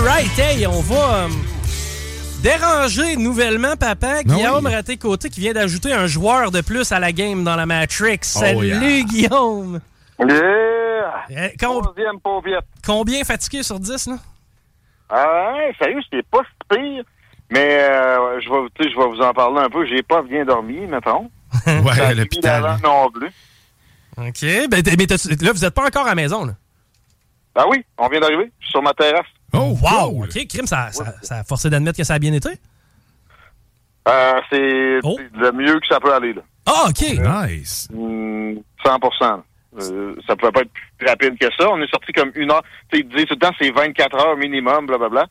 [0.00, 1.28] All right, hey, on va euh,
[2.42, 7.44] déranger nouvellement papa Guillaume Raté-Côté qui vient d'ajouter un joueur de plus à la game
[7.44, 8.20] dans la Matrix.
[8.22, 9.02] Salut yeah.
[9.02, 9.80] Guillaume!
[10.26, 11.26] Yeah!
[11.52, 11.82] Eh, com-
[12.22, 12.64] pauviette.
[12.84, 14.14] combien fatigué sur 10 là?
[15.10, 17.04] Ah, ouais, sérieux, c'était pas si pire.
[17.50, 19.84] Mais euh, je vais, tu sais, je vais vous en parler un peu.
[19.84, 21.30] J'ai pas bien dormi, mettons.
[21.66, 22.78] Ouais, à l'hôpital.
[22.82, 23.30] non plus.
[24.16, 24.68] OK.
[24.70, 26.52] Ben, t'es- mais t'as- là, vous êtes pas encore à la maison là?
[27.54, 28.50] Ah oui, on vient d'arriver.
[28.60, 29.26] Je suis sur ma terrasse.
[29.52, 30.10] Oh, Wow!
[30.12, 30.24] cool.
[30.26, 32.50] OK, crime, ça, ça, ça a forcé d'admettre que ça a bien été?
[34.08, 35.18] Euh, c'est Oh.
[35.34, 36.42] le mieux que ça peut aller, là.
[36.66, 37.00] Ah, OK!
[37.02, 37.88] Nice.
[37.92, 39.42] Hmm, 100%
[39.78, 41.68] euh, Ça pouvait pas être plus rapide que ça.
[41.70, 42.62] On est sorti comme une heure.
[42.92, 45.26] Tu sais, tout le temps, c'est 24 heures minimum, blablabla.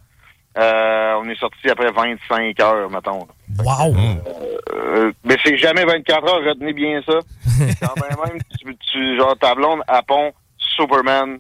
[0.58, 3.28] Euh, on est sorti après 25 heures, mettons.
[3.60, 3.96] Wow!
[4.74, 7.20] Euh, mais c'est jamais 24 heures, retenez bien ça.
[7.82, 10.32] Quand même, même tu, tu, genre, ta blonde à pont
[10.76, 11.40] Superman,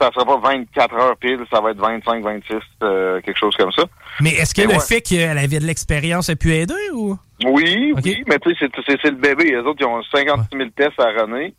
[0.00, 3.72] ça sera pas 24 heures pile, ça va être 25, 26, euh, quelque chose comme
[3.72, 3.84] ça.
[4.20, 4.80] Mais est-ce que le ouais.
[4.80, 7.18] fait qu'elle avait de l'expérience a pu aider ou?
[7.44, 9.44] Oui, oui, mais tu sais, c'est- le bébé.
[9.44, 11.54] Les autres, ils ont 56 000 tests à René.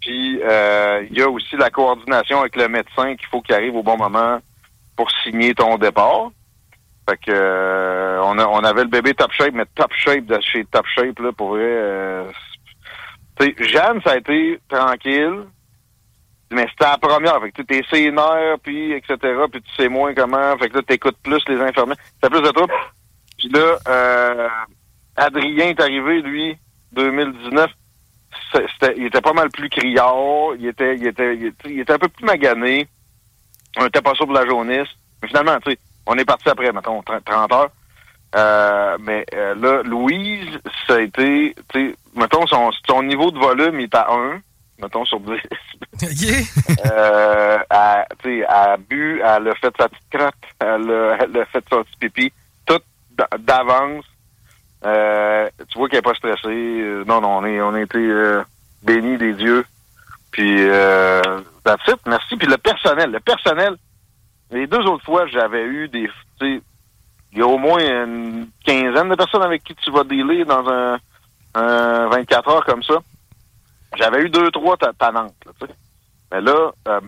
[0.00, 3.74] Puis, euh, il y a aussi la coordination avec le médecin qu'il faut qu'il arrive
[3.74, 4.38] au bon moment
[4.96, 6.30] pour signer ton départ.
[7.08, 10.38] Fait que, euh, on, a, on avait le bébé top shape, mais top shape de
[10.40, 11.62] chez top shape, là, pour vrai.
[11.64, 12.24] euh,
[13.40, 15.44] tu sais, Jeanne, ça a été tranquille.
[16.50, 17.40] Mais c'était la première.
[17.40, 19.16] Fait que tu es puis etc.
[19.52, 20.56] Puis tu sais moins comment.
[20.58, 21.94] Fait que là, t'écoutes plus les infirmiers.
[22.20, 22.72] T'as plus de troubles.
[23.38, 24.48] Puis là, euh,
[25.16, 26.56] Adrien est arrivé, lui,
[26.92, 27.70] 2019.
[28.52, 30.54] C'est- c'était- il était pas mal plus criard.
[30.58, 32.88] Il était, il était, il était, il était un peu plus magané.
[33.78, 34.88] On était pas sûr pour la jaunisse.
[35.22, 37.70] Mais finalement, tu sais, on est parti après, mettons, 30 30 heures.
[38.36, 43.38] Euh, mais euh, là, Louise, ça a été, tu sais, mettons, son, son niveau de
[43.38, 44.40] volume il est à 1,
[44.80, 45.32] mettons, sur 10.
[45.32, 45.38] OK.
[46.92, 51.16] euh, elle, tu sais, elle a bu, elle a fait sa petite crotte, elle a,
[51.20, 52.32] elle a fait son petit pipi,
[52.66, 52.78] tout
[53.16, 54.04] d'a- d'avance.
[54.84, 56.46] Euh, tu vois qu'elle n'est pas stressée.
[56.46, 58.42] Euh, Non, non, on, est, on a été euh,
[58.82, 59.64] bénis des dieux.
[60.30, 61.20] Puis, euh,
[61.64, 62.36] that's it, merci.
[62.36, 63.74] Puis le personnel, le personnel,
[64.50, 66.08] les deux autres fois, j'avais eu des,
[66.40, 66.62] tu sais,
[67.32, 70.66] il y a au moins une quinzaine de personnes avec qui tu vas dealer dans
[70.68, 70.98] un,
[71.54, 72.94] un 24 heures comme ça.
[73.96, 75.72] J'avais eu deux, trois ta- tannantes, là, tu sais.
[76.32, 77.00] Mais là, euh,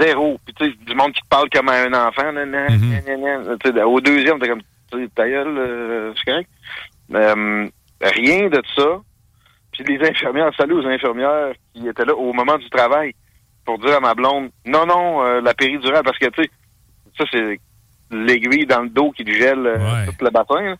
[0.00, 0.38] zéro.
[0.44, 2.32] Puis tu sais, du monde qui te parle comme à un enfant.
[2.32, 3.20] nan, nan, Mhm.
[3.20, 6.50] nan, au deuxième, t'es comme, tu sais, ta gueule, euh, c'est correct.
[7.14, 7.68] Euh,
[8.00, 9.00] rien de ça.
[9.72, 13.12] Puis les infirmières, salut aux infirmières qui étaient là au moment du travail
[13.64, 16.50] pour dire à ma blonde, non, non, euh, la péridurale, parce que, tu sais,
[17.18, 17.60] ça, c'est
[18.10, 20.06] l'aiguille dans le dos qui lui gèle Ouais.
[20.06, 20.62] tout le bassin.
[20.62, 20.76] là.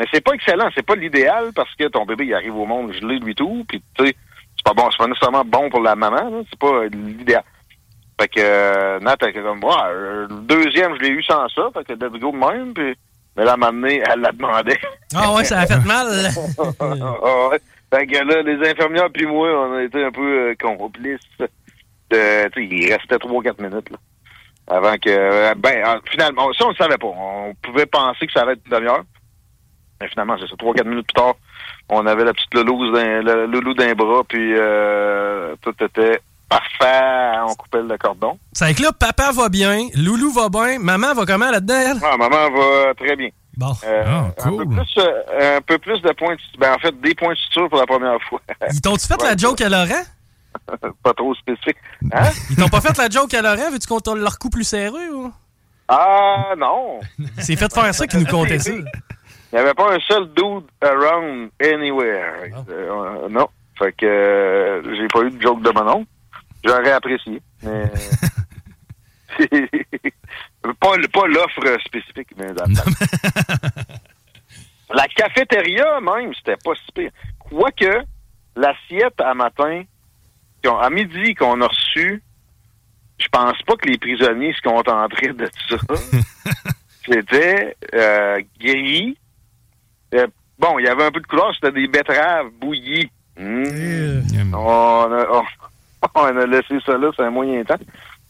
[0.00, 2.92] Mais c'est pas excellent, c'est pas l'idéal parce que ton bébé, il arrive au monde
[2.92, 4.16] gelé, lui tout, puis tu sais,
[4.64, 7.42] c'est pas bon, c'est pas nécessairement bon pour la maman, c'est pas l'idéal.
[8.20, 11.48] Fait que euh, Nat elle était comme, ouais, euh, le deuxième, je l'ai eu sans
[11.48, 12.94] ça, fait que let's go même, puis
[13.36, 14.78] mais là, à donné, elle la demandait.
[15.14, 16.06] Ah ouais, ça a fait mal.
[16.80, 17.60] Ah ouais.
[17.92, 21.20] Fait que là, les infirmières puis moi, on a été un peu euh, complices.
[21.38, 21.46] De,
[22.50, 23.96] tu sais, il restait 3-4 minutes, là.
[24.68, 27.06] Avant que, euh, ben, finalement, ça, on le savait pas.
[27.06, 29.02] On pouvait penser que ça allait être une demi-heure.
[30.00, 30.54] Mais finalement, c'est ça.
[30.56, 31.34] 3-4 minutes plus tard,
[31.88, 37.38] on avait la petite loulouse d'un, le loulou d'un bras, puis euh, tout était parfait.
[37.48, 38.38] On coupait le cordon.
[38.52, 41.98] C'est avec là, papa va bien, Loulou va bien, maman va comment là-dedans, elle?
[42.02, 43.28] Ah, maman va très bien.
[43.56, 43.72] Bon.
[43.84, 46.98] Euh, Ah, un, peu plus, euh, un peu plus de points de ben, en fait,
[47.00, 48.40] des points de suture pour la première fois.
[48.72, 50.02] Ils t'ont-tu fait la joke à Laurent?
[51.02, 51.76] pas trop spécifique.
[52.12, 52.30] Hein?
[52.50, 53.70] Ils t'ont pas fait la joke à Laurent?
[53.70, 55.32] Veux-tu qu'on te leur coup plus serré ou?
[55.88, 57.00] Ah, non.
[57.38, 58.72] C'est fait faire ça qui nous comptait ça.
[59.52, 62.48] Il n'y avait pas un seul dude around anywhere.
[62.70, 63.48] Euh, non.
[63.78, 66.08] Fait que euh, j'ai pas eu de joke de mon oncle.
[66.64, 67.42] J'aurais apprécié.
[67.62, 67.84] Mais
[70.80, 72.46] pas, pas l'offre spécifique, mais
[74.94, 77.10] La cafétéria, même, c'était pas si pire.
[77.38, 78.04] Quoique,
[78.56, 79.84] l'assiette à matin,
[80.64, 82.22] à midi qu'on a reçu,
[83.18, 85.76] je pense pas que les prisonniers se contenteraient de ça.
[87.06, 89.18] c'était euh, gris.
[90.14, 90.26] Euh,
[90.58, 93.10] bon, il y avait un peu de couleur, c'était des betteraves bouillies.
[93.38, 94.54] Mmh.
[94.54, 95.42] On, a,
[96.14, 97.76] on, a, laissé ça là, c'est un moyen temps.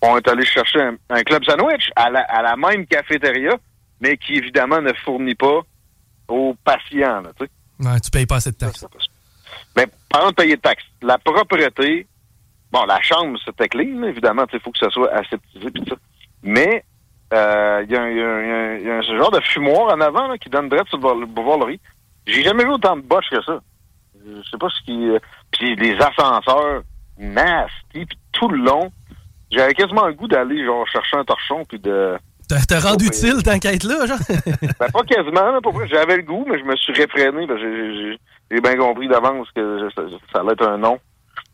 [0.01, 0.81] On est allé chercher
[1.11, 3.57] un, club sandwich à la, à la, même cafétéria,
[4.01, 5.61] mais qui évidemment ne fournit pas
[6.29, 7.21] aux patients.
[7.21, 7.47] Là, tu
[7.87, 8.87] ouais, tu payes pas assez de taxes.
[9.77, 12.07] Mais par de payer de taxes, la propreté,
[12.71, 15.97] bon, la chambre, c'était clean, évidemment, il faut que ça soit aseptisé pis ça.
[16.43, 16.85] Mais
[17.33, 20.99] il y, a, un, ce genre de fumoir en avant là, qui donne direct sur
[20.99, 21.81] le boulevard Laurie.
[22.27, 23.61] J'ai jamais vu autant de boches que ça.
[24.15, 25.09] Je sais pas ce qui.
[25.09, 25.19] Euh,
[25.51, 26.83] puis les ascenseurs
[27.19, 28.93] nasty, puis tout le long,
[29.51, 32.17] j'avais quasiment le goût d'aller genre chercher un torchon puis de.
[32.69, 34.19] T'as rendu utile être là, genre?
[34.79, 37.47] ben, pas quasiment, là, pour J'avais le goût, mais je me suis réfréné.
[38.51, 40.99] J'ai bien compris d'avance que ça, allait être un nom.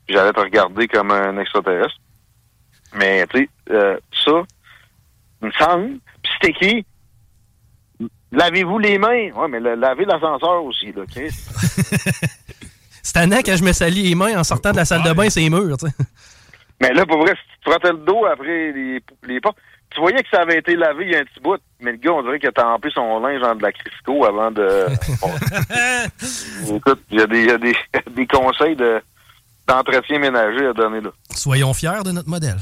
[0.09, 1.99] J'allais te regarder comme un extraterrestre.
[2.95, 3.97] Mais, tu sais, euh,
[5.59, 5.99] semble.
[6.23, 6.87] Puis c'était qui?
[8.33, 9.31] Lavez-vous les mains.
[9.33, 11.31] Ouais, mais lavez l'ascenseur aussi, là, Chris.
[13.03, 15.13] c'est un an quand je me salis les mains en sortant de la salle de
[15.13, 15.95] bain, c'est murs, tu sais.
[16.81, 19.59] Mais là, pour vrai, si tu frottais le dos après les, les portes,
[19.91, 21.99] tu voyais que ça avait été lavé il y a un petit bout, mais le
[21.99, 24.87] gars, on dirait qu'il a tempé son linge dans de la Crisco avant de...
[26.77, 27.75] Écoute, il y a des, y a des,
[28.11, 29.01] des conseils de,
[29.67, 31.11] d'entretien ménager à donner là.
[31.31, 32.59] Soyons fiers de notre modèle.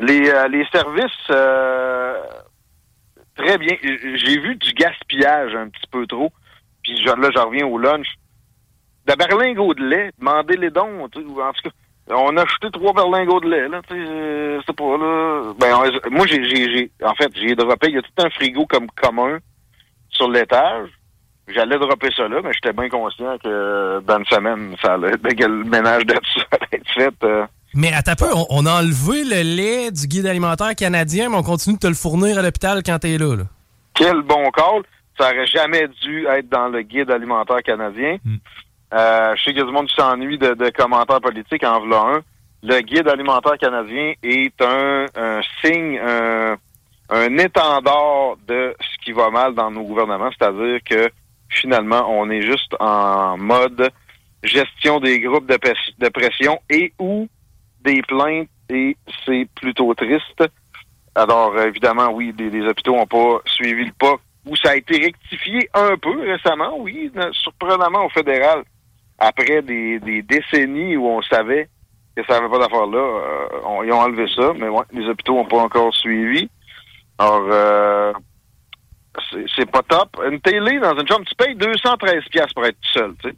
[0.00, 2.22] Les, euh, les services, euh,
[3.36, 3.76] très bien.
[3.82, 6.32] J'ai vu du gaspillage un petit peu trop.
[6.82, 8.06] Puis là, j'en reviens au lunch.
[9.06, 11.04] De berlingots de lait, demandez les dons.
[11.04, 11.70] En tout cas,
[12.10, 13.68] on a acheté trois berlingots de lait.
[13.68, 15.52] Là, euh, c'est pas là.
[15.58, 17.88] Ben, moi, j'ai, j'ai, en fait, j'ai droppé.
[17.88, 19.38] Il y a tout un frigo comme commun
[20.10, 20.90] sur l'étage.
[21.48, 25.44] J'allais dropper ça là, mais j'étais bien conscient que dans une semaine, ça allait, que
[25.44, 27.48] le ménage de ça allait être fait.
[27.74, 31.42] Mais à ta peu, on, a enlevé le lait du guide alimentaire canadien, mais on
[31.42, 33.44] continue de te le fournir à l'hôpital quand t'es là, là.
[33.94, 34.82] Quel bon call.
[35.18, 38.18] Ça aurait jamais dû être dans le guide alimentaire canadien.
[38.24, 38.36] Hmm.
[38.94, 41.98] Euh, je sais qu'il y a du monde qui s'ennuie de, commentaires politiques en v'là
[41.98, 42.20] un.
[42.62, 45.06] Le guide alimentaire canadien est un,
[45.62, 46.56] signe, un,
[47.10, 51.10] un étendard de ce qui va mal dans nos gouvernements, c'est-à-dire que
[51.48, 53.90] finalement, on est juste en mode
[54.42, 55.58] gestion des groupes de,
[55.98, 57.28] de pression et où
[57.82, 60.44] des plaintes et c'est plutôt triste.
[61.14, 64.16] Alors, évidemment, oui, les, hôpitaux n'ont pas suivi le pas,
[64.46, 68.62] ou ça a été rectifié un peu récemment, oui, surprenamment au fédéral,
[69.18, 71.68] après des, décennies où on savait
[72.16, 75.44] que ça n'avait pas d'affaire là, euh, ils ont enlevé ça, mais les hôpitaux n'ont
[75.44, 76.48] pas encore suivi.
[77.18, 78.12] Alors, euh,
[79.56, 80.20] c'est pas top.
[80.30, 83.36] Une télé dans une chambre, tu payes 213 pièces pour être seul, tu sais.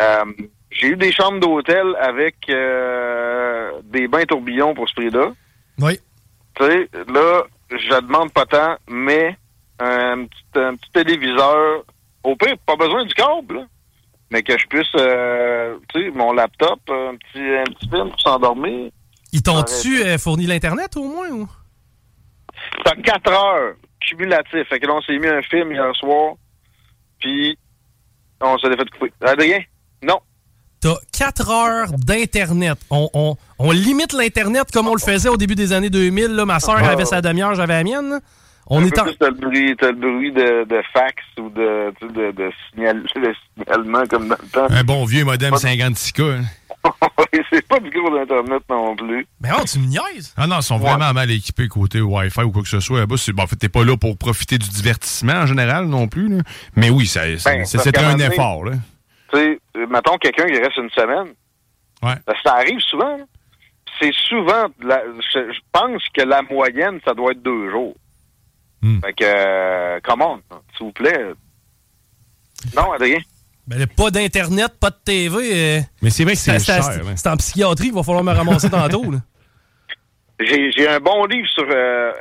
[0.00, 0.24] Euh,
[0.74, 5.32] j'ai eu des chambres d'hôtel avec euh, des bains tourbillons pour ce prix-là.
[5.78, 6.00] Oui.
[6.56, 9.36] Tu sais, là, je demande pas tant, mais
[9.78, 11.84] un petit, téléviseur,
[12.22, 13.66] au pire, pas besoin du câble, là,
[14.30, 18.20] mais que je puisse, euh, tu sais, mon laptop, un petit, un petit film pour
[18.20, 18.90] s'endormir.
[19.32, 21.30] Ils t'ont-tu euh, fourni l'Internet au moins?
[21.30, 21.48] ou?
[22.84, 24.68] T'as 4 heures cumulatif.
[24.68, 26.34] Fait que là, on s'est mis un film hier soir,
[27.20, 27.56] puis
[28.40, 29.12] on s'est fait couper.
[29.20, 29.60] Adrien?
[30.84, 32.76] T'as 4 heures d'Internet.
[32.90, 36.26] On, on, limite l'Internet comme on le faisait au début des années 2000.
[36.26, 36.44] Là.
[36.44, 38.20] Ma soeur avait sa demi-heure, j'avais la mienne.
[38.66, 43.02] On est T'as le bruit, le bruit de, de, fax ou de, de, de, signal,
[43.56, 44.66] signalement comme dans le temps.
[44.68, 46.22] Un bon vieux modem 56K.
[46.22, 46.90] Hein.
[47.50, 49.26] c'est pas du gros d'Internet non plus.
[49.40, 50.34] Mais oh, tu me niaises?
[50.36, 53.06] Ah non, ils sont vraiment mal équipés côté Wi-Fi ou quoi que ce soit.
[53.06, 56.28] Bah, en fait, t'es pas là pour profiter du divertissement en général non plus.
[56.28, 56.42] Là.
[56.76, 58.66] Mais oui, ça, ben, c'était un effort.
[58.66, 58.72] Là
[59.36, 61.34] sais, mettons quelqu'un qui reste une semaine.
[62.02, 62.14] Ouais.
[62.44, 63.18] ça arrive souvent.
[64.00, 67.94] C'est souvent, je, pense que la moyenne, ça doit être deux jours.
[68.82, 69.00] Hmm.
[69.00, 70.38] Fait que, euh, comment,
[70.76, 71.32] s'il vous plaît.
[72.76, 73.18] Non, Adrien?
[73.66, 75.78] Ben, pas d'Internet, pas de TV.
[75.78, 76.82] Euh, Mais c'est vrai que c'est cher.
[77.16, 79.04] C'est en psychiatrie qu'il va falloir me ramasser tantôt.
[80.40, 82.12] J'ai un bon livre sur euh,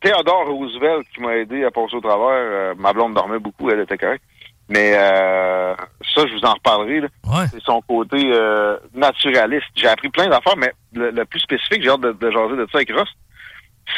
[0.00, 2.74] Théodore Roosevelt qui m'a aidé à passer au travers.
[2.76, 4.24] ma blonde dormait beaucoup, elle était correcte.
[4.70, 5.74] Mais euh,
[6.14, 7.02] ça, je vous en reparlerai.
[7.50, 9.66] C'est son côté euh, naturaliste.
[9.74, 12.78] J'ai appris plein d'affaires, mais le, plus spécifique, j'ai hâte de, de jaser de ça
[12.78, 13.08] avec Ross,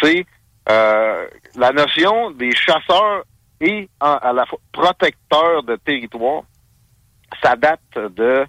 [0.01, 0.25] c'est
[0.71, 1.27] euh,
[1.57, 3.25] la notion des chasseurs
[3.61, 6.43] et à la fois protecteurs de territoire.
[7.43, 8.45] Ça date de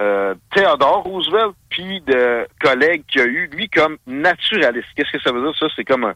[0.00, 4.88] euh, Theodore Roosevelt, puis de collègues qu'il a eu, lui, comme naturaliste.
[4.96, 5.66] Qu'est-ce que ça veut dire, ça?
[5.76, 6.12] C'est comme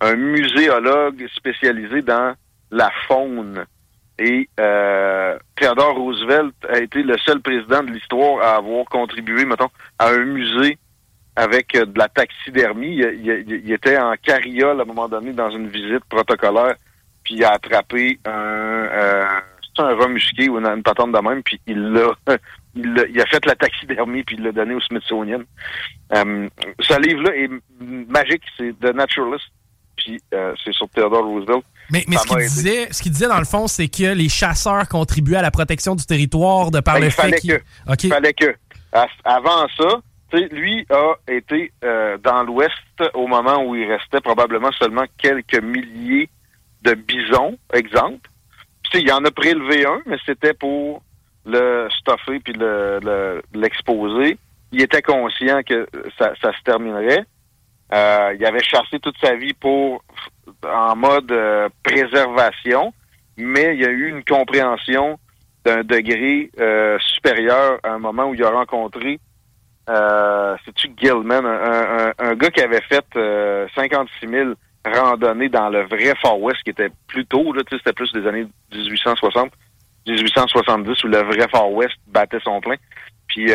[0.00, 2.34] un, muséologue spécialisé dans
[2.70, 3.64] la faune.
[4.18, 9.70] Et euh, Theodore Roosevelt a été le seul président de l'histoire à avoir contribué, mettons,
[9.98, 10.78] à un musée
[11.36, 12.96] avec euh, de la taxidermie.
[12.96, 16.76] Il, était en carriole à un moment donné dans une visite protocolaire,
[17.24, 19.24] puis il a attrapé un, euh,
[19.78, 22.12] un remusqué ou une, patente de même, puis il l'a
[22.76, 25.42] il, a fait la taxidermie puis il l'a donné au Smithsonian.
[26.14, 26.48] Euh,
[26.80, 29.50] ce livre-là est magique, c'est The Naturalist,
[29.96, 31.64] puis euh, c'est sur Theodore Roosevelt.
[31.90, 34.88] Mais, mais ce qu'il disait, ce qu'il disait dans le fond, c'est que les chasseurs
[34.88, 37.60] contribuaient à la protection du territoire de par ben, le fait qu'il
[38.02, 38.54] Il fallait que.
[39.24, 40.00] Avant ça,
[40.32, 42.72] lui a été euh, dans l'Ouest
[43.14, 46.28] au moment où il restait probablement seulement quelques milliers
[46.82, 48.28] de bisons, exemple.
[48.90, 51.02] Puis, il en a prélevé un, mais c'était pour
[51.46, 54.38] le stuffer puis le, l'exposer.
[54.72, 55.86] il était conscient que
[56.18, 57.24] ça, ça se terminerait.
[57.94, 60.02] Euh, il avait chassé toute sa vie pour
[60.66, 62.92] en mode euh, préservation,
[63.36, 65.18] mais il y a eu une compréhension
[65.64, 69.20] d'un degré euh, supérieur à un moment où il a rencontré
[69.86, 73.04] c'est-tu Gilman, un, un, gars qui avait fait
[73.74, 74.50] 56 000
[74.82, 78.46] randonnées dans le vrai Far West, qui était plus tôt, là, c'était plus des années
[78.72, 79.52] 1860.
[80.06, 82.76] 1870 où le vrai Far West battait son plein,
[83.26, 83.52] puis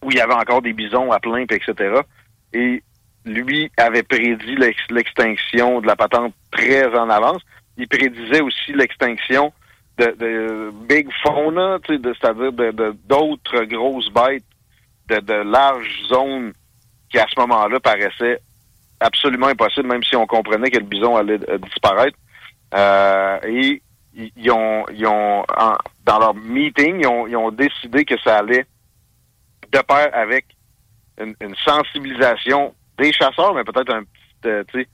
[0.00, 2.00] où il y avait encore des bisons à plein, etc.
[2.54, 2.82] Et
[3.24, 4.56] lui avait prédit
[4.90, 7.42] l'extinction de la patente très en avance.
[7.76, 9.52] Il prédisait aussi l'extinction
[9.98, 14.44] de, big fauna, c'est-à-dire de d'autres grosses bêtes
[15.08, 16.52] de, de larges zones
[17.10, 18.40] qui à ce moment-là paraissaient
[19.00, 22.16] absolument impossibles, même si on comprenait que le bison allait euh, disparaître.
[22.74, 23.82] Euh, et
[24.14, 25.44] ils ont, ils ont
[26.04, 28.66] dans leur meeting, ils ont, ils ont, décidé que ça allait
[29.72, 30.46] de pair avec
[31.18, 34.84] une, sensibilisation des chasseurs, mais peut-être un petit, euh,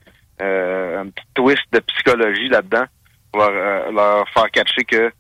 [0.43, 2.85] euh, un petit twist de psychologie là-dedans
[3.33, 5.13] pour leur, euh, faire catcher que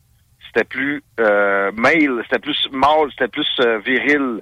[0.46, 3.48] c'était plus male, c'était plus mâle, c'était plus
[3.84, 4.40] viril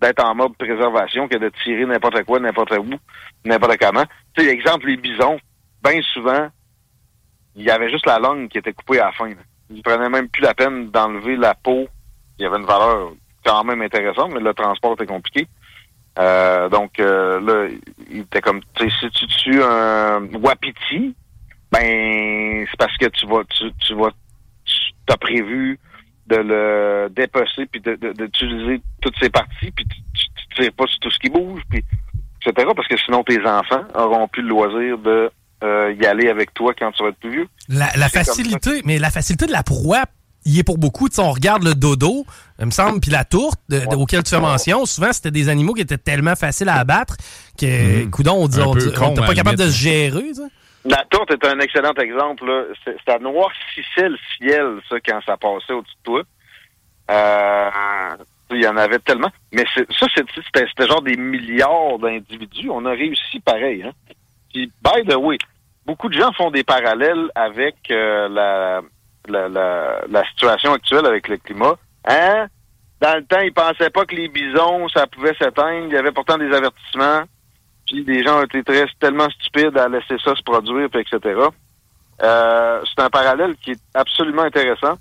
[0.00, 2.90] d'être en mode préservation que de tirer n'importe quoi, n'importe où,
[3.44, 4.04] n'importe comment.
[4.36, 5.38] Tu sais, exemple, les bisons,
[5.84, 6.48] bien souvent,
[7.54, 9.28] il y avait juste la langue qui était coupée à la fin.
[9.28, 9.42] Là.
[9.70, 11.86] Il prenait même plus la peine d'enlever la peau.
[12.38, 13.12] Il y avait une valeur
[13.44, 15.46] quand même intéressante, mais le transport était compliqué.
[16.18, 17.68] Euh, donc euh, là,
[18.10, 21.14] il était comme si tu tues un wapiti,
[21.70, 24.10] ben c'est parce que tu vas tu, tu vas
[24.64, 25.78] tu as prévu
[26.26, 31.00] de le dépecer puis d'utiliser de, toutes ses parties puis tu, tu, tires pas sur
[31.00, 31.82] tout ce qui bouge puis
[32.40, 35.30] etc parce que sinon tes enfants auront plus le loisir de
[35.62, 37.48] euh, y aller avec toi quand tu vas être plus vieux.
[37.68, 40.04] La, facilité, mais la facilité de la proie,
[40.44, 41.08] y est pour beaucoup.
[41.18, 42.24] on regarde le dodo,
[42.58, 43.60] il me semble, puis la tourte
[43.96, 44.86] auquel tu fais mention.
[44.86, 47.16] Souvent, c'était des animaux qui étaient tellement faciles à abattre
[47.58, 48.10] que, mmh.
[48.10, 48.58] coudon, on dit,
[48.96, 50.32] pas capable de se gérer.
[50.84, 52.44] La tourte est un excellent exemple.
[53.06, 56.22] Ça noircissait le ciel, ça, quand ça passait au-dessus de toi.
[57.10, 57.70] Euh,
[58.50, 59.30] il y en avait tellement.
[59.52, 62.68] Mais ça, c'était genre des milliards d'individus.
[62.70, 63.82] On a réussi pareil.
[63.84, 63.92] Hein?
[64.52, 65.38] Puis, by the way,
[65.86, 68.82] beaucoup de gens font des parallèles avec euh, la,
[69.28, 69.48] la,
[70.08, 71.76] la, situation actuelle avec le climat.
[72.06, 72.46] Hein?
[73.00, 75.86] Dans le temps, ils pensaient pas que les bisons, ça pouvait s'éteindre.
[75.88, 77.22] Il y avait pourtant des avertissements.
[77.86, 81.40] Puis des gens ont été très, tellement stupides à laisser ça se produire, puis etc.
[82.22, 84.96] Euh, c'est un parallèle qui est absolument intéressant,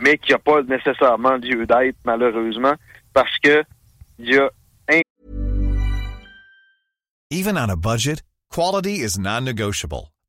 [0.00, 2.74] mais qui n'a pas nécessairement lieu d'être, malheureusement,
[3.12, 3.64] parce que
[4.18, 4.48] il y a
[4.88, 5.00] un...
[7.30, 10.13] Even on a budget, Quality is non-negotiable.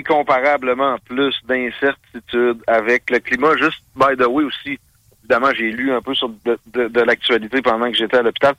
[0.00, 3.54] Comparablement plus d'incertitude avec le climat.
[3.58, 4.78] Juste, by the way, aussi,
[5.20, 8.54] évidemment, j'ai lu un peu sur de, de, l'actualité pendant que j'étais à l'hôpital.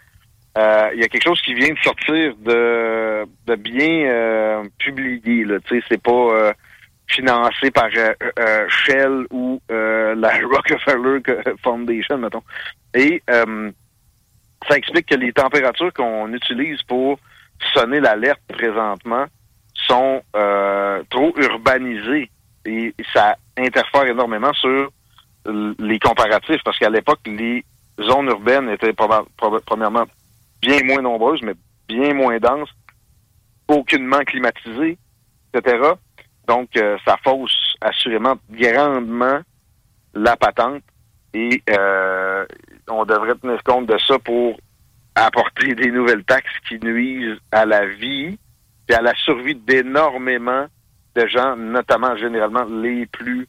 [0.59, 5.43] Euh, il y a quelque chose qui vient de sortir de, de bien euh, publié.
[5.43, 5.57] Là.
[5.89, 6.53] C'est pas euh,
[7.07, 7.89] financé par
[8.69, 11.19] Shell ou la Rockefeller
[11.63, 12.43] Foundation, mettons.
[12.93, 17.17] Et ça explique que les températures qu'on utilise pour
[17.73, 19.25] sonner l'alerte présentement
[19.87, 20.21] sont
[21.09, 22.29] trop urbanisées
[22.65, 24.91] et ça interfère énormément sur
[25.79, 27.63] les comparatifs parce qu'à l'époque, les
[28.01, 30.05] zones urbaines étaient premièrement
[30.61, 31.53] bien moins nombreuses, mais
[31.87, 32.69] bien moins denses,
[33.67, 34.97] aucunement climatisées,
[35.53, 35.93] etc.
[36.47, 39.39] Donc, euh, ça fausse assurément grandement
[40.13, 40.83] la patente
[41.33, 42.45] et euh,
[42.89, 44.57] on devrait tenir compte de ça pour
[45.15, 48.37] apporter des nouvelles taxes qui nuisent à la vie
[48.89, 50.65] et à la survie d'énormément
[51.15, 53.47] de gens, notamment généralement les plus,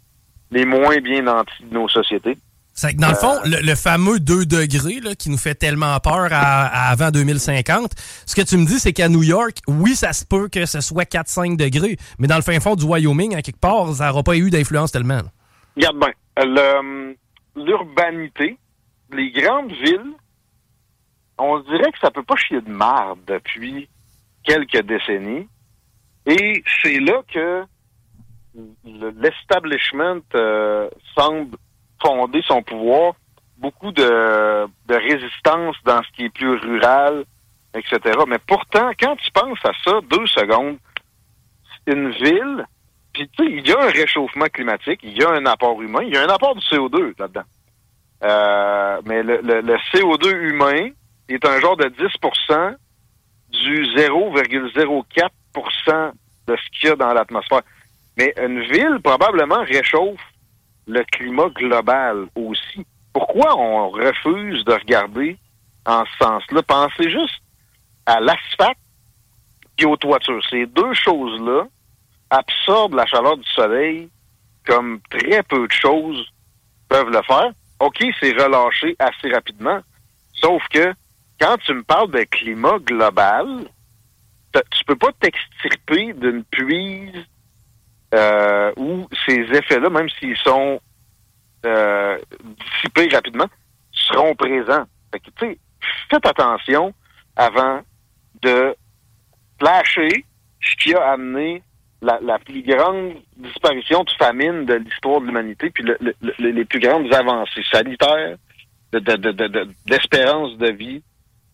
[0.51, 2.37] les moins bien nantis de nos sociétés.
[2.77, 5.99] C'est que dans le fond, euh, le, fameux 2 degrés là, qui nous fait tellement
[6.01, 7.93] peur à, avant 2050,
[8.27, 10.81] ce que tu me dis, c'est qu'à New York, oui, ça se peut que ce
[10.81, 14.25] soit 4-5 degrés, mais dans le fin fond du Wyoming, à quelque part, ça n'aura
[14.25, 15.23] pas eu d'influence tellement.
[15.77, 17.15] Regarde bien,
[17.57, 18.59] l'urbanité,
[19.13, 20.13] les grandes villes,
[21.39, 23.89] on dirait que ça peut pas chier de marde depuis
[24.45, 25.49] quelques décennies.
[26.27, 27.65] Et c'est là que
[28.85, 31.57] l'establishment euh, semble
[32.03, 33.15] fonder son pouvoir.
[33.59, 37.25] Beaucoup de, de résistance dans ce qui est plus rural,
[37.75, 38.19] etc.
[38.29, 40.77] Mais pourtant, quand tu penses à ça, deux secondes,
[41.87, 42.67] une ville,
[43.13, 46.03] puis tu sais, il y a un réchauffement climatique, il y a un apport humain,
[46.03, 47.45] il y a un apport du CO2 là-dedans.
[48.25, 50.91] Euh, mais le, le, le, CO2 humain
[51.29, 51.97] est un genre de 10
[53.63, 56.13] du 0,04%
[56.47, 57.63] de ce qu'il y a dans l'atmosphère.
[58.17, 60.21] Mais une ville, probablement, réchauffe
[60.87, 62.87] le climat global aussi.
[63.13, 65.37] Pourquoi on refuse de regarder
[65.87, 66.63] en ce sens-là?
[66.63, 67.41] Pensez juste
[68.07, 68.79] à l'asphalte
[69.79, 70.43] et aux toitures.
[70.51, 71.65] Ces deux choses-là
[72.31, 74.09] absorbent la chaleur du soleil
[74.67, 76.27] comme très peu de choses
[76.89, 77.53] peuvent le faire.
[77.81, 79.81] OK, c'est relâché assez rapidement.
[80.35, 80.95] Sauf que
[81.41, 83.65] quand tu me parles de climat global,
[84.53, 87.25] tu peux pas t'extirper d'une puise
[88.15, 90.81] euh, où ces effets-là, même s'ils sont
[91.67, 93.49] euh, dissipés rapidement,
[93.93, 94.85] seront présents.
[95.13, 95.57] Fait que,
[96.11, 96.95] faites attention
[97.37, 97.81] avant
[98.43, 98.77] de
[99.59, 100.25] flasher
[100.61, 101.63] ce qui a amené
[102.03, 105.85] la, plus grande disparition de famine de l'histoire de l'humanité, puis
[106.39, 108.37] les plus grandes avancées sanitaires,
[108.93, 111.03] d'espérance de, de vie,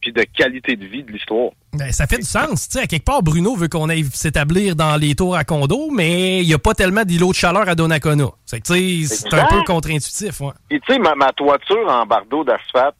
[0.00, 1.50] puis de qualité de vie de l'histoire.
[1.72, 2.68] Ben, ça fait du sens.
[2.70, 6.42] sais, à quelque part, Bruno veut qu'on aille s'établir dans les tours à condo, mais
[6.42, 8.30] il n'y a pas tellement d'îlots de chaleur à Donnacona.
[8.46, 10.40] C'est un peu contre-intuitif.
[10.40, 10.52] Ouais.
[10.70, 12.96] Et tu sais, ma, toiture en bardeau d'asphalte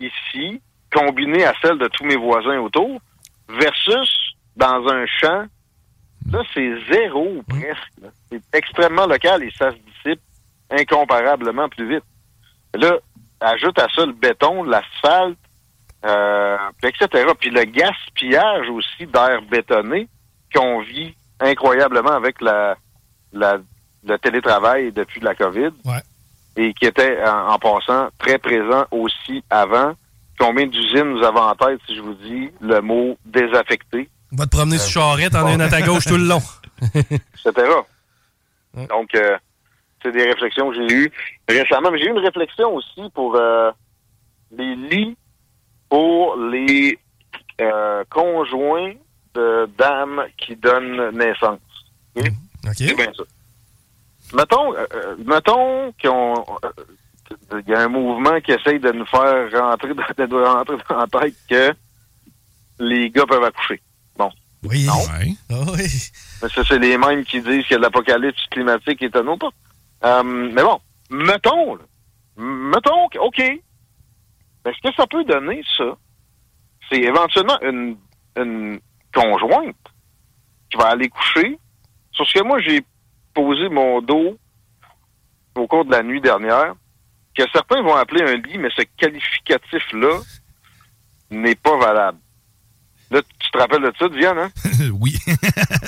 [0.00, 0.60] ici,
[0.92, 3.00] combinée à celle de tous mes voisins autour,
[3.48, 5.44] versus dans un champ,
[6.30, 8.12] là, c'est zéro presque.
[8.30, 10.20] C'est extrêmement local et ça se dissipe
[10.70, 12.04] incomparablement plus vite.
[12.74, 12.98] Là,
[13.40, 15.38] ajoute à ça le béton, l'asphalte,
[16.04, 17.32] euh, etc.
[17.38, 20.08] Puis le gaspillage aussi d'air bétonné
[20.54, 22.76] qu'on vit incroyablement avec la,
[23.32, 23.58] la,
[24.06, 25.70] le télétravail depuis la COVID
[26.56, 29.94] et qui était, en, passant, très présent aussi avant.
[30.38, 34.08] Combien d'usines nous avons en tête si je vous dis le mot désaffecté?
[34.32, 36.42] On va te promener sur charrette en une à ta gauche tout le long.
[36.94, 37.52] etc.
[38.88, 39.36] Donc, euh,
[40.02, 41.12] c'est des réflexions que j'ai eues
[41.48, 41.90] récemment.
[41.92, 43.70] Mais j'ai eu une réflexion aussi pour euh,
[44.56, 45.16] les lits
[45.94, 46.98] pour les
[47.60, 48.94] euh, conjoints
[49.32, 51.60] de dames qui donnent naissance.
[52.16, 52.72] Mmh.
[52.72, 53.22] C'est bien ça.
[54.34, 56.44] Mettons, euh, euh, mettons qu'on
[57.52, 60.96] il y a un mouvement qui essaye de nous faire rentrer dans, de rentrer dans
[60.96, 61.72] la tête que
[62.80, 63.80] les gars peuvent accoucher.
[64.18, 64.32] Bon.
[64.64, 64.88] Oui.
[64.90, 65.88] Ah oui.
[66.40, 69.52] Ça, c'est les mêmes qui disent que l'apocalypse climatique est un autre.
[70.02, 70.80] mais bon,
[71.10, 71.78] mettons,
[72.36, 73.40] mettons, OK,
[74.64, 75.96] est-ce que ça peut donner ça?
[76.90, 77.96] C'est éventuellement une,
[78.36, 78.80] une
[79.12, 79.76] conjointe
[80.70, 81.58] qui va aller coucher
[82.12, 82.82] sur ce que moi j'ai
[83.34, 84.38] posé mon dos
[85.56, 86.74] au cours de la nuit dernière,
[87.36, 90.20] que certains vont appeler un lit, mais ce qualificatif-là
[91.30, 92.18] n'est pas valable.
[93.10, 94.50] Là, tu te rappelles de ça, Diane, hein?
[95.00, 95.14] oui.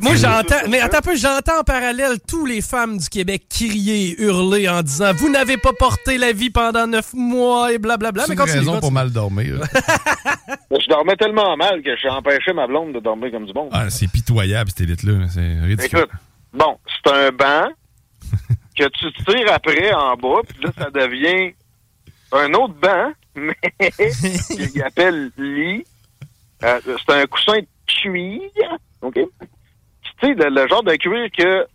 [0.00, 4.20] Moi, j'entends, mais attends un peu, j'entends en parallèle tous les femmes du Québec crier,
[4.20, 8.24] hurler en disant Vous n'avez pas porté la vie pendant neuf mois et blablabla.
[8.26, 9.60] C'est une raison pour mal dormir.
[10.70, 13.68] je dormais tellement mal que j'ai empêché ma blonde de dormir comme du bon.
[13.72, 15.26] Ah, c'est pitoyable, cette élite-là.
[15.28, 15.98] C'est ridicule.
[15.98, 16.10] Écoute,
[16.52, 17.68] bon, c'est un banc
[18.76, 21.54] que tu tires après en bas, puis là, ça devient
[22.32, 23.54] un autre banc, mais
[23.90, 25.84] qu'il appelle lit.
[26.64, 28.40] Euh, c'est un coussin de cuir,
[29.00, 29.18] OK?
[30.22, 31.66] Tu sais, le, le genre de cuir que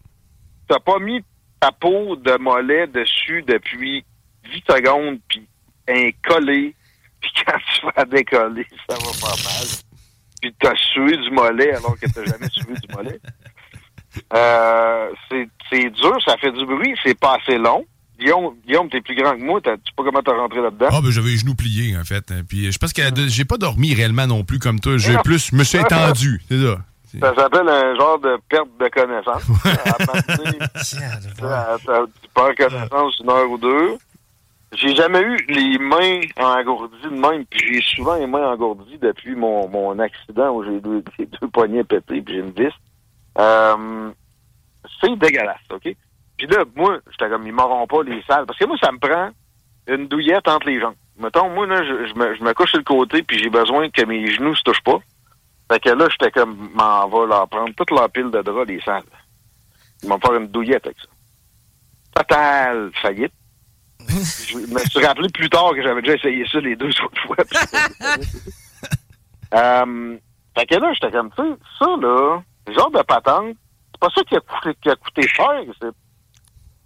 [0.68, 1.22] t'as pas mis
[1.60, 4.06] ta peau de mollet dessus depuis
[4.54, 5.48] 10 secondes, puis
[5.90, 6.74] un collé,
[7.22, 9.68] puis quand tu vas décoller, ça va pas mal.
[10.42, 13.20] Puis t'as sué du mollet alors que t'as jamais sué du mollet.
[14.34, 15.10] Euh,
[15.70, 17.86] c'est dur, ça fait du bruit, c'est pas assez long.
[18.20, 20.88] Guillaume, Guillaume t'es plus grand que moi, tu sais pas comment t'as rentré là-dedans.
[20.90, 22.32] Ah, ben j'avais les genoux pliés, en fait.
[22.32, 22.42] hein.
[22.50, 24.98] Puis je pense que j'ai pas dormi réellement non plus comme toi.
[24.98, 26.80] J'ai plus, me suis étendu, c'est ça.
[27.20, 29.44] Ça s'appelle un genre de perte de connaissance.
[31.42, 31.78] À
[32.22, 33.98] tu perds connaissance une heure ou deux.
[34.74, 39.36] J'ai jamais eu les mains engourdies de même, puis j'ai souvent les mains engourdies depuis
[39.36, 42.74] mon, mon accident où j'ai deux, les deux poignets pétés, puis j'ai une vis.
[43.40, 44.12] Euh,
[45.00, 45.96] c'est dégueulasse, OK?
[46.38, 48.46] Puis là, moi, j'étais comme, ils m'auront pas les salles.
[48.46, 49.30] Parce que moi, ça me prend
[49.88, 50.96] une douillette entre les jambes.
[51.18, 53.90] Mettons, moi, là, je, je me, je me couche sur le côté, puis j'ai besoin
[53.90, 55.00] que mes genoux se touchent pas.
[55.72, 58.82] Fait que là, j'étais comme, m'en va leur prendre toute leur pile de draps, les
[58.82, 59.04] salles.
[60.04, 61.08] Ils vont me faire une douillette avec ça.
[62.16, 63.34] Totale faillite.
[64.08, 67.36] je me suis rappelé plus tard que j'avais déjà essayé ça les deux autres fois.
[69.54, 70.18] euh,
[70.58, 71.50] fait que là, j'étais comme, tu sais,
[71.80, 73.56] ça, là, le genre de patente,
[73.92, 75.62] c'est pas ça qui a coûté, qui a coûté cher.
[75.82, 75.88] C'est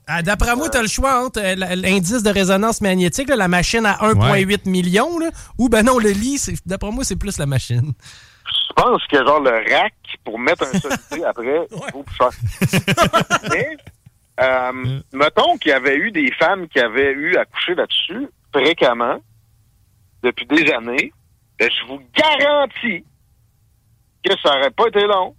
[0.08, 3.86] Ah, D'après moi, t'as le choix entre euh, l'indice de résonance magnétique, là, la machine
[3.86, 7.46] à 1,8 million, là, ou ben non, le lit, c'est- d'après moi, c'est plus la
[7.46, 7.94] machine.
[8.71, 12.29] Je pense que genre le rack pour mettre un solité après, il vaut plus cher.
[13.49, 13.77] Mais,
[14.39, 19.19] euh, mettons qu'il y avait eu des femmes qui avaient eu à coucher là-dessus fréquemment
[20.23, 21.12] depuis des années,
[21.60, 23.03] ben, je vous garantis
[24.23, 25.36] que ça aurait pas été long,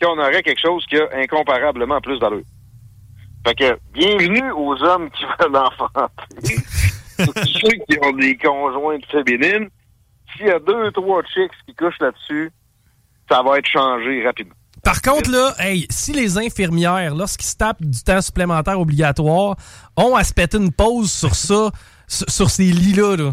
[0.00, 2.44] qu'on aurait quelque chose qui a incomparablement plus d'allure.
[3.46, 6.56] Fait que, bienvenue aux hommes qui veulent enfanter.
[7.24, 9.68] Tous ceux qui ont des conjointes féminines,
[10.36, 12.50] s'il y a deux, trois chicks qui couchent là-dessus,
[13.30, 14.54] ça va être changé rapidement.
[14.84, 19.56] Par contre, là, hey, si les infirmières, lorsqu'ils se tapent du temps supplémentaire obligatoire,
[19.96, 21.70] ont à se péter une pause sur ça,
[22.08, 23.32] sur, sur ces lits-là, là,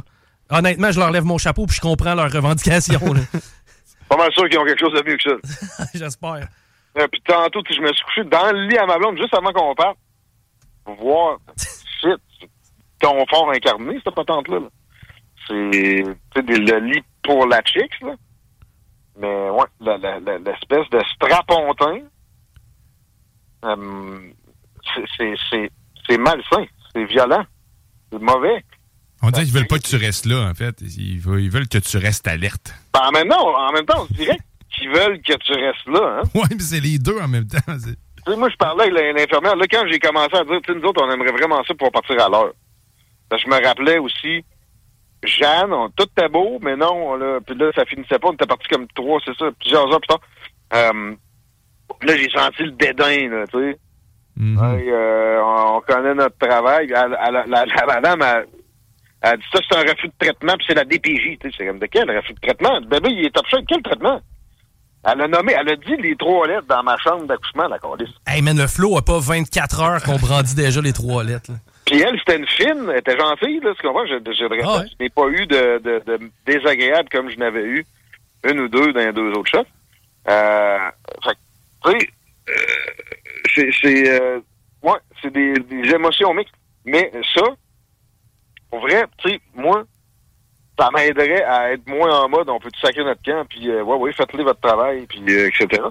[0.52, 3.14] honnêtement, je leur lève mon chapeau puis je comprends leurs revendications.
[3.14, 3.22] là.
[4.10, 5.86] Pas mal sûr qu'ils ont quelque chose de mieux que ça.
[5.94, 6.48] J'espère.
[6.98, 9.52] Euh, puis tantôt, je me suis couché dans le lit à ma blonde juste avant
[9.52, 9.98] qu'on parte.
[10.84, 11.38] Pour voir,
[12.02, 12.18] shit,
[13.02, 14.60] confort incarné, cette patente-là.
[14.60, 14.68] là.
[15.50, 18.14] C'est le lit pour la chick, là.
[19.20, 22.00] Mais ouais, l'espèce de strapontin,
[23.66, 24.20] euh,
[25.18, 27.44] c'est- malsain, c'est violent,
[28.12, 28.64] c'est mauvais.
[29.22, 30.80] On dirait qu'ils veulent pas que tu restes là, en fait.
[30.82, 32.74] Ils veulent, que tu restes alerte.
[32.94, 34.38] Ben, en, même temps, en même temps, on dirait
[34.78, 36.22] qu'ils veulent que tu restes là.
[36.22, 36.30] Hein?
[36.40, 37.58] Ouais, mais c'est les deux en même temps.
[38.38, 39.58] moi, je parlais avec l'infirmière.
[39.58, 42.30] Là, quand j'ai commencé à dire, nous autres, on aimerait vraiment ça pour partir à
[42.30, 42.54] l'heure.
[43.32, 44.44] Je me rappelais aussi,
[45.24, 48.30] Jeanne, on, tout était beau, mais non, là, puis là, ça finissait pas.
[48.30, 50.22] On était parti comme trois, c'est ça, plusieurs heures plus tard.
[50.74, 51.16] Euh,
[52.04, 53.78] là, j'ai senti le dédain, là, tu sais.
[54.78, 56.88] Hey, euh, on, on connaît notre travail.
[56.88, 58.48] La, la- la madame, elle,
[59.22, 61.38] elle dit ça, c'est un refus de traitement, puis c'est la DPJ.
[61.42, 62.80] Tu sais, c'est comme de quel refus de traitement?
[62.80, 63.66] Le bébé, il est top shape.
[63.68, 64.22] Quel traitement?
[65.06, 68.14] Elle a nommé, elle a dit les trois lettres dans ma chambre d'accouchement, la calice.
[68.28, 71.52] Hey, man, le flow a pas 24 heures qu'on brandit déjà les trois lettres.
[71.52, 71.58] là.
[71.90, 74.06] Puis elle, c'était une fine, elle était gentille, là, tu comprends?
[74.06, 74.86] Je, je, je, Ah ouais.
[74.88, 77.84] je n'ai pas eu de, de, de désagréable comme je n'avais eu
[78.44, 79.66] une ou deux dans les deux autres shots.
[80.28, 80.78] Euh,
[81.24, 81.36] fait
[81.84, 82.10] tu sais,
[82.50, 82.54] euh,
[83.56, 84.40] c'est, c'est, euh,
[84.84, 86.54] ouais, c'est des, des émotions mixtes.
[86.86, 87.42] Mais ça,
[88.70, 89.84] pour vrai, tu sais, moi,
[90.78, 93.84] ça m'aiderait à être moins en mode, on peut tout sacrer notre camp, puis euh,
[93.84, 95.82] ouais, ouais, faites-le votre travail, puis euh, etc.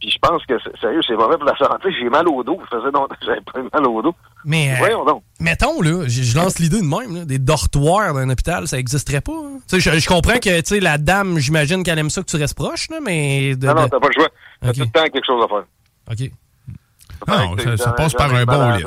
[0.00, 1.88] Puis je pense que, c'est- sérieux, c'est mauvais pour la santé.
[2.00, 2.58] J'ai mal au dos.
[2.70, 4.14] Ça faisait longtemps que j'avais pas eu mal au dos.
[4.46, 5.22] Mais, euh, Voyons donc.
[5.40, 8.78] mettons, là, je je lance l'idée de même, là, des dortoirs dans un hôpital, ça
[8.78, 9.32] existerait pas.
[9.32, 9.58] hein?
[9.68, 12.26] Tu sais, je, je comprends que, tu sais, la dame, j'imagine qu'elle aime ça que
[12.26, 13.54] tu restes proche, là, mais...
[13.56, 14.28] de- Non, non, t'as pas le choix.
[14.62, 14.74] T'as Ok.
[14.76, 15.64] tout le temps quelque chose à faire.
[16.10, 16.30] OK.
[17.28, 18.84] Non, ça, ça passe par un bon lit.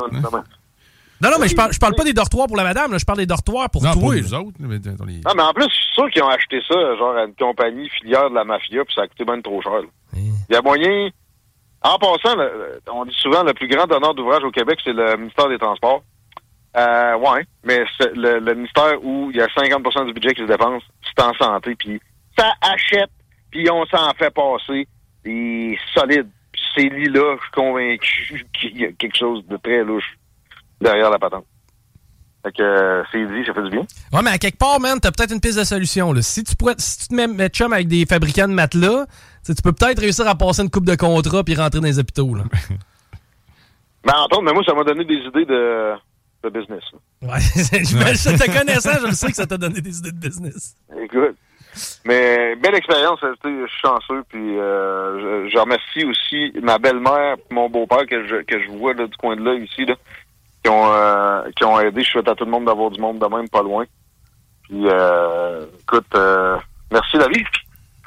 [1.21, 3.05] Non, non, mais je parle, je parle pas des dortoirs pour la madame, là, je
[3.05, 4.15] parle des dortoirs pour Non, toi.
[4.15, 4.57] nous autres.
[4.59, 7.15] mais dans les- Non, mais en plus, je suis sûr qu'ils ont acheté ça, genre,
[7.15, 9.81] à une compagnie filière de la mafia, puis ça a coûté bien trop cher.
[10.15, 11.09] Il y a moyen...
[11.85, 15.17] En passant, le- on dit souvent le plus grand donneur d'ouvrage au Québec, c'est le
[15.17, 16.01] ministère des Transports.
[16.77, 20.41] Euh, ouais, mais c'est le, le ministère où il y a 50% du budget qui
[20.43, 22.01] se dépense, c'est en santé, puis
[22.37, 23.09] ça achète,
[23.51, 24.87] puis on s'en fait passer
[25.25, 26.29] des solides.
[26.53, 30.17] Puis Ces lits-là, je suis convaincu qu'il y a quelque chose de très louche
[30.83, 31.45] derrière la patente.
[32.45, 33.85] Fait que euh, c'est dit, ça fait du bien.
[34.11, 36.11] Ouais, mais à quelque part, man, t'as peut-être une piste de solution.
[36.11, 36.21] Là.
[36.21, 39.05] Si, tu pourrais, si tu te mets, mets chum avec des fabricants de matelas,
[39.45, 42.35] tu peux peut-être réussir à passer une coupe de contrat puis rentrer dans les hôpitaux.
[42.35, 42.43] Là.
[44.05, 45.93] Ben, Antoine, mais moi, ça m'a donné des idées de,
[46.43, 46.83] de business.
[47.21, 50.75] Ouais, je te connaissant, je sais que ça t'a donné des idées de business.
[51.01, 51.37] Écoute.
[52.05, 58.05] Mais belle expérience, je suis chanceux, puis euh, je, remercie aussi ma belle-mère mon beau-père
[58.05, 59.95] que je, que je vois là, du coin de là, ici, là,
[60.63, 62.03] qui ont euh, qui ont aidé.
[62.03, 63.85] Je souhaite à tout le monde d'avoir du monde de même, pas loin.
[64.63, 66.57] Puis euh, écoute, euh,
[66.91, 67.43] merci vie.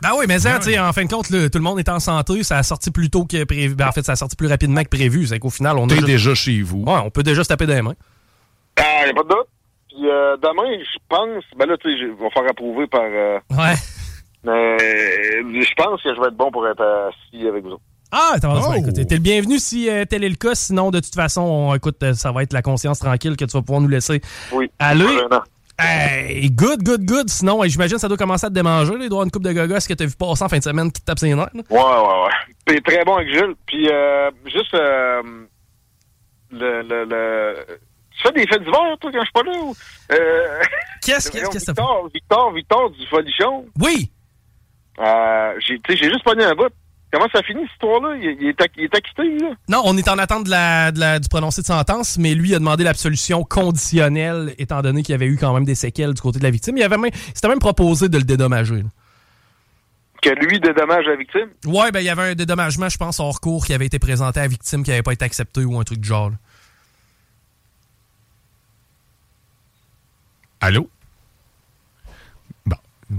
[0.03, 2.42] Ben oui, mais ça, en fin de compte, tout le monde est en santé.
[2.42, 3.75] Ça a sorti plus tôt que prévu.
[3.75, 5.27] Ben, en fait, ça a sorti plus rapidement que prévu.
[5.27, 6.85] C'est qu'au final, on est déjà chez vous.
[6.87, 7.95] Ouais, on peut déjà se taper des mains.
[8.79, 9.49] Ah, y a pas de doute.
[9.88, 13.03] Puis euh, demain, je pense, ben là, tu sais, je vais faire approuver par.
[13.05, 13.75] Euh, ouais.
[14.45, 17.79] Mais je pense que je vais être bon pour être assis avec vous
[18.12, 18.73] Ah, t'as oh.
[18.75, 20.55] écoutez, t'es le bienvenu si euh, tel est le cas.
[20.55, 23.62] Sinon, de toute façon, on, écoute, ça va être la conscience tranquille que tu vas
[23.62, 24.21] pouvoir nous laisser
[24.53, 25.07] oui, aller.
[25.79, 27.29] Hey, good, good, good.
[27.29, 28.95] Sinon, j'imagine que ça doit commencer à te démanger.
[28.95, 31.03] Y avoir une coupe de gogos que t'as vu passer en fin de semaine qui
[31.03, 31.51] te tape ses nerfs.
[31.55, 32.55] Ouais, ouais, ouais.
[32.64, 33.55] T'es très bon avec Jules.
[33.66, 35.23] Puis, euh, juste, euh,
[36.51, 37.66] le, le, le...
[38.11, 39.59] Tu fais des fêtes d'hiver, toi, quand je suis pas là?
[39.59, 39.75] Ou...
[40.12, 40.62] Euh...
[41.05, 43.66] Qu'est-ce que ça Victor, Victor, Victor du Folichon.
[43.79, 44.11] Oui!
[44.99, 46.73] Euh, j'ai juste pogné un bout.
[47.12, 48.16] Comment ça finit, cette histoire-là?
[48.16, 48.61] Il, est,
[48.95, 49.51] acquitté, là?
[49.69, 52.85] Non, on est en attente de la, du prononcé de sentence, mais lui a demandé
[52.85, 56.45] l'absolution conditionnelle, étant donné qu'il y avait eu quand même des séquelles du côté de
[56.45, 56.77] la victime.
[56.77, 58.83] Il avait même, c'était même proposé de le dédommager.
[60.21, 61.49] Que lui dédommage la victime?
[61.66, 64.40] Ouais, ben il y avait un dédommagement, je pense, hors cours qui avait été présenté
[64.40, 66.33] à la victime qui n'avait pas été accepté ou un truc du genre.
[70.61, 70.90] Allô?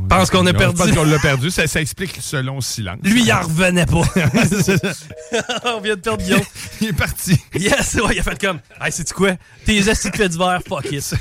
[0.09, 0.77] Pense qu'on a perdu.
[0.77, 1.49] Parce qu'on l'a perdu.
[1.51, 2.99] Ça, ça, explique selon le silence.
[3.03, 4.01] Lui, il en revenait pas.
[5.65, 6.41] On vient de perdre Guillaume.
[6.81, 7.39] il est parti.
[7.53, 8.59] Yes, ouais, il a fait comme.
[8.81, 9.31] Hey, c'est-tu quoi?
[9.65, 11.13] Tes astuces de fait d'hiver, fuck it.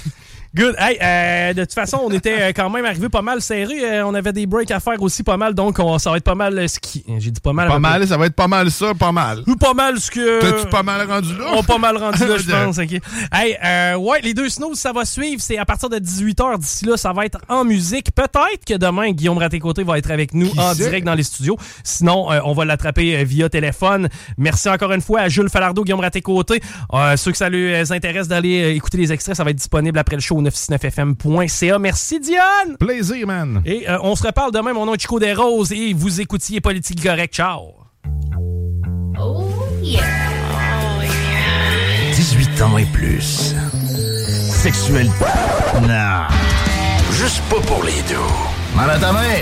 [0.57, 0.75] Good.
[0.79, 3.75] Hey, euh, de toute façon, on était euh, quand même arrivé pas mal serré.
[3.85, 6.25] Euh, on avait des breaks à faire aussi pas mal, donc on, ça va être
[6.25, 7.05] pas mal ski.
[7.19, 7.69] J'ai dit pas mal.
[7.69, 9.43] Pas mal, ça va être pas mal ça, pas mal.
[9.47, 10.41] Ou pas mal ce que.
[10.41, 11.45] T'as-tu pas mal rendu là?
[11.53, 12.79] On pas mal rendu là, je pense.
[12.79, 13.03] Okay.
[13.31, 15.43] Hey, euh, ouais, les deux snows, ça va suivre.
[15.43, 18.15] C'est à partir de 18h d'ici là, ça va être en musique.
[18.15, 21.59] Peut-être que demain, Guillaume Raté-Côté va être avec nous en direct dans les studios.
[21.85, 24.09] Sinon, on va l'attraper via téléphone.
[24.39, 26.63] Merci encore une fois à Jules Falardeau, Guillaume Raté-Côté.
[27.17, 30.23] ceux que ça les intéresse d'aller écouter les extraits, ça va être disponible après le
[30.23, 32.77] show 969fm Merci, Diane.
[32.79, 33.63] Plaisir, man.
[33.65, 34.73] Et euh, on se reparle demain.
[34.73, 37.35] Mon nom est Chico Desroses et vous écoutiez Politique Correct.
[37.35, 37.75] Ciao.
[39.19, 39.49] Oh
[39.83, 40.01] yeah.
[40.53, 42.15] Oh yeah.
[42.15, 43.55] 18 ans et plus.
[44.51, 45.11] Sexuel.
[45.83, 46.27] Non.
[47.13, 48.17] Juste pas pour les deux.
[48.75, 49.41] Mal à ta main.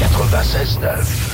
[0.00, 1.33] 96.9.